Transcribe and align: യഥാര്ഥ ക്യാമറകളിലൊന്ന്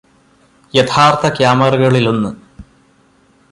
യഥാര്ഥ 0.73 1.29
ക്യാമറകളിലൊന്ന് 1.29 2.31